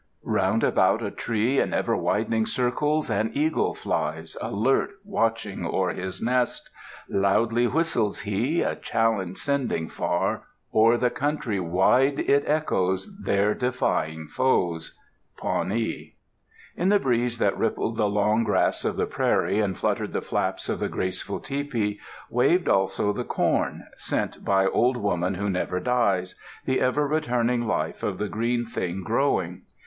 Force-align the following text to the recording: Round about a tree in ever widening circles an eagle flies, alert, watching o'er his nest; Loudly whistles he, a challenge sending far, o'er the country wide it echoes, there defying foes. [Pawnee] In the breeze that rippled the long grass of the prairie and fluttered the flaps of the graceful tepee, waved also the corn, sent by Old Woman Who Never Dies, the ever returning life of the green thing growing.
Round 0.25 0.63
about 0.63 1.03
a 1.03 1.11
tree 1.11 1.59
in 1.61 1.75
ever 1.75 1.95
widening 1.95 2.47
circles 2.47 3.07
an 3.11 3.29
eagle 3.35 3.75
flies, 3.75 4.35
alert, 4.41 4.89
watching 5.05 5.63
o'er 5.63 5.91
his 5.93 6.19
nest; 6.23 6.71
Loudly 7.07 7.67
whistles 7.67 8.21
he, 8.21 8.63
a 8.63 8.75
challenge 8.75 9.37
sending 9.37 9.87
far, 9.87 10.45
o'er 10.73 10.97
the 10.97 11.11
country 11.11 11.59
wide 11.59 12.17
it 12.17 12.43
echoes, 12.47 13.15
there 13.23 13.53
defying 13.53 14.25
foes. 14.27 14.97
[Pawnee] 15.37 16.15
In 16.75 16.89
the 16.89 16.99
breeze 16.99 17.37
that 17.37 17.55
rippled 17.55 17.95
the 17.95 18.09
long 18.09 18.43
grass 18.43 18.83
of 18.83 18.95
the 18.95 19.05
prairie 19.05 19.59
and 19.59 19.77
fluttered 19.77 20.13
the 20.13 20.21
flaps 20.23 20.67
of 20.67 20.79
the 20.79 20.89
graceful 20.89 21.39
tepee, 21.39 21.99
waved 22.27 22.67
also 22.67 23.13
the 23.13 23.23
corn, 23.23 23.85
sent 23.97 24.43
by 24.43 24.65
Old 24.65 24.97
Woman 24.97 25.35
Who 25.35 25.47
Never 25.47 25.79
Dies, 25.79 26.33
the 26.65 26.81
ever 26.81 27.07
returning 27.07 27.67
life 27.67 28.01
of 28.01 28.17
the 28.17 28.29
green 28.29 28.65
thing 28.65 29.03
growing. 29.03 29.61